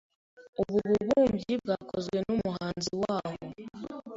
[0.61, 3.33] Ubu bubumbyi bwakozwe numuhanzi waho.